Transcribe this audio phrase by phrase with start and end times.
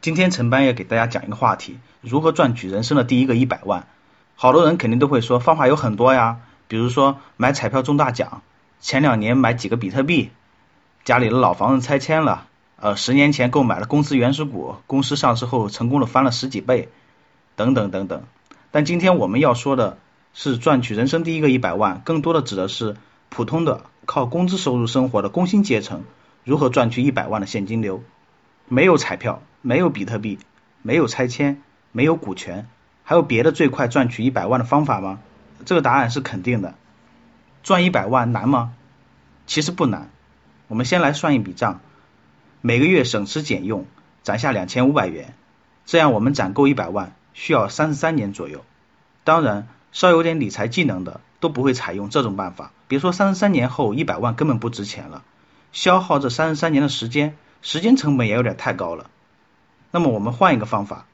[0.00, 3.86] 今天陈班要给大家讲一个话题：如何赚取人生的第一个一百万。
[4.34, 6.38] 好多人肯定都会说，方法有很多呀，
[6.68, 8.40] 比如说买彩票中大奖，
[8.80, 10.30] 前两年买几个比特币，
[11.04, 16.88] 家里的老房子拆迁了，呃，十年前购买了公司原始股，公司上市后成功的翻了十几倍，
[17.54, 18.22] 等等等等。
[18.70, 19.98] 但今天我们要说的
[20.32, 22.96] 是赚取人生第一个一百万，更多的指的是
[23.28, 26.04] 普通的靠工资收入生活的工薪阶层
[26.42, 28.02] 如何赚取一百万的现金流。
[28.66, 30.38] 没有彩票，没有比特币，
[30.82, 32.66] 没有拆迁，没有股权，
[33.04, 35.20] 还有别的最快赚取一百万的方法吗？
[35.64, 36.74] 这个答案是肯定的。
[37.62, 38.72] 赚一百万难吗？
[39.46, 40.10] 其实不难。
[40.68, 41.80] 我们先来算一笔账，
[42.62, 43.86] 每个月省吃俭用
[44.22, 45.34] 攒下两千五百元，
[45.84, 48.64] 这样我们攒够一百万需要三十三年左右。
[49.24, 52.72] 当然，稍有点理财技能的都不会采用这种办法。
[52.88, 55.22] 别说三十三年后一百万根本不值钱了，
[55.72, 57.36] 消耗这三十三年的时间。
[57.62, 59.10] 时间成本也有点太高了，
[59.90, 61.06] 那么我们换一个方法，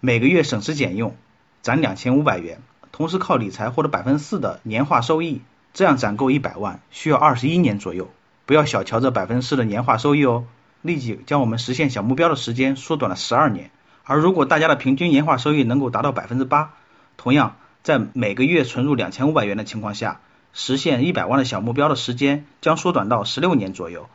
[0.00, 1.14] 每个月省吃俭用，
[1.62, 2.60] 攒两千五百元，
[2.92, 5.42] 同时靠理财获得百分之四的年化收益，
[5.74, 8.10] 这样攒够一百万需要二十一年左右。
[8.44, 10.44] 不要小瞧这百分之四的年化收益哦，
[10.82, 13.70] 立即将我们实现小目标的时间缩短了十二年。
[14.04, 16.74] 而如果大家的平均年化收益能够达到百分之八，
[17.16, 20.20] 同样在每个月存入两千五百元的情况下，
[20.52, 24.08] 实现一百万的小目标的时间将缩短到十六年左右。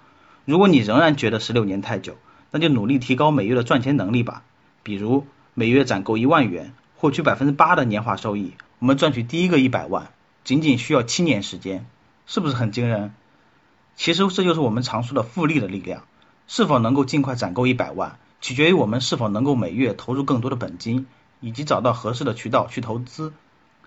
[0.45, 2.15] 如果你仍然觉得十六年太久，
[2.52, 4.44] 那就努力提高每月的赚钱能力吧。
[4.83, 10.11] 比如每月攒够一万元，获取百分之八的年化收益，我们赚取第一个一百万，
[10.44, 11.85] 仅仅需要七年时间，
[12.27, 13.13] 是不是很惊人？
[13.95, 16.03] 其实这就是我们常说的复利的力量。
[16.47, 21.07] 是否能够尽快攒够一百万，取决于我们是否能够每月投入更多的本金，
[21.39, 23.31] 以及找到合适的渠道去投资。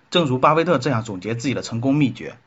[0.09, 2.37] 正如巴菲特这样总结自己的成功秘诀：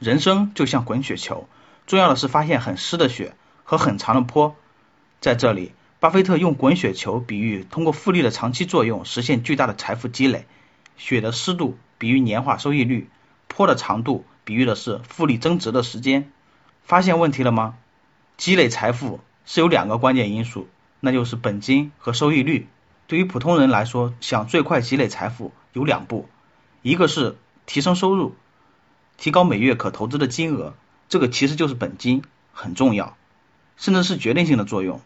[0.00, 1.46] 人生就像滚雪球。
[1.86, 4.56] 重要的是发现很湿的雪和很长的坡，
[5.24, 10.44] 在这里，巴菲特用滚雪球比喻通过复利的长期作用实现巨大的财富积累，
[10.98, 13.08] 雪的湿度比喻年化收益率，
[13.48, 16.30] 坡的长度比喻的是复利增值的时间。
[16.82, 17.76] 发现问题了吗？
[18.36, 20.68] 积累财富是有两个关键因素，
[21.00, 22.68] 那就是本金和收益率。
[23.06, 26.28] 对于普通人来说，想最快积累财富有两步，
[26.82, 28.34] 一个是提升收入，
[29.16, 30.74] 提高每月可投资的金额。
[31.08, 33.16] 这个其实就是本金，很重要，
[33.78, 35.00] 甚至是决定性的作用。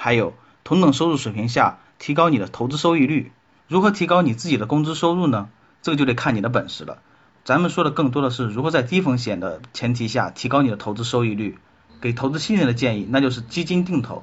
[0.00, 0.32] 还有
[0.62, 3.32] 同等收入水平下，提高你的投资收益率。
[3.66, 5.48] 如何提高你自己的工资收入呢？
[5.82, 6.98] 这个就得看你的本事了。
[7.44, 11.58] 咱们说的更多的是如何在低风险的前提下提高你的投资收益率。
[12.00, 14.22] 给投资新人的建议，那就是基金定投。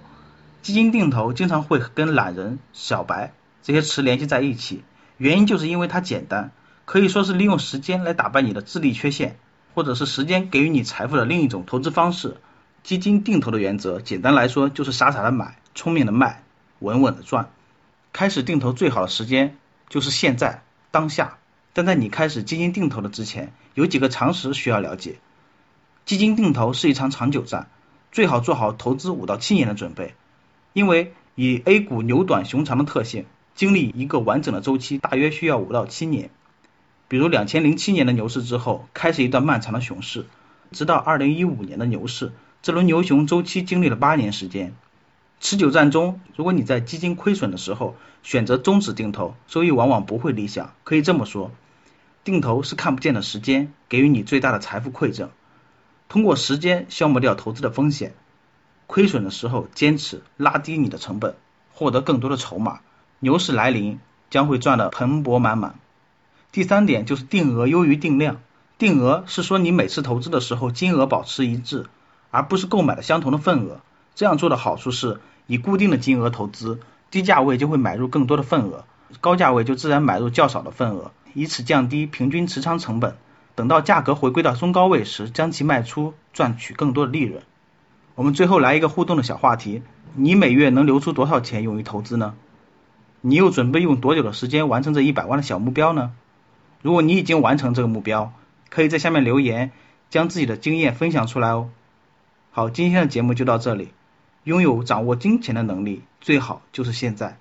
[0.61, 4.81] 基金定投经常会跟懒人、小白这些词联系在一起，
[5.17, 6.51] 原因就是因为它简单，
[6.85, 9.37] 可以说是利用时间来打败你的智力缺陷。
[9.73, 12.37] 或者是时间给予你财富的另一种投资方式，
[12.81, 16.41] 基金定投的原则，简单来说就是傻傻的买，聪明的卖，
[16.79, 17.49] 稳稳的赚。
[18.13, 19.57] 开始定投最好的时间
[19.89, 21.37] 就是现在当下，
[21.73, 25.17] 但在你开始基金定投的之前，有几个常识需要了解。
[26.05, 27.67] 基金定投是一场长久战，
[28.13, 30.15] 最好做好投资五到七年的准备，
[30.71, 36.29] 因为以 A 股牛短熊长的特性，经历一个完整的周期大约需要五到七年。
[37.09, 40.25] 比如两千零七年的牛市之后，开始一段漫长的熊市，
[40.71, 42.31] 直到二零一五年的牛市，
[42.61, 44.73] 这轮牛熊周期经历了八年时间。
[45.45, 50.73] 持久战中，如果你在基金亏损的时候选择终止定投，收益往往不会理想。
[50.83, 51.51] 可以这么说，
[52.23, 55.29] 定投是看不见的时间，给予你最大的财富馈赠。
[56.09, 58.15] 通过时间消磨掉投资的风险，
[58.87, 61.35] 亏损的时候坚持拉低你的成本，
[61.75, 62.79] 获得更多的筹码。
[63.19, 63.99] 牛市来临，
[64.31, 65.75] 将会赚得盆钵满满。
[66.51, 68.41] 第三点就是定额优于定量。
[68.79, 71.85] 定额是说你每次投资的时候金额保持一致，
[72.31, 73.81] 而不是购买了相同的份额。
[74.15, 76.79] 这样做的好处是，以固定的金额投资，
[77.11, 78.85] 低价位就会买入更多的份额，
[79.21, 83.15] 高价位就自然买入较少的份额，以此降低平均持仓成本。
[83.55, 87.41] 等到价格回归到中高位时，将其卖出，赚取更多的利润。
[88.15, 89.81] 我们最后来一个互动的小话题：
[90.13, 92.33] 你每月能留出多少钱用于投资呢？
[93.21, 96.11] 你又准备用多久的时间完成这一百万的小目标呢？
[96.81, 98.33] 如果你已经完成这个目标，
[98.69, 99.71] 可以在下面留言，
[100.09, 101.69] 将自己的经验分享出来哦。
[102.51, 103.89] 好，今天的节目就到这里。
[104.45, 107.37] 拥有掌握金钱的能力，最好就是现在。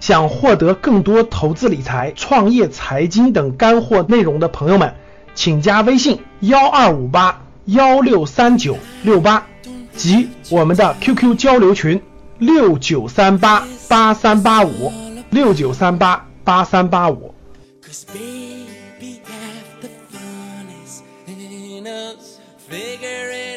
[0.00, 4.94] 想获得更多投资理财、创业、财经等干货内容的朋友们，
[5.34, 9.46] 请加微信幺二五八幺六三九六八
[9.94, 12.00] 及我们的 QQ 交流群
[12.38, 14.90] 六九三八八三八五
[15.28, 17.34] 六九三八八三八五。
[22.70, 23.47] Figure it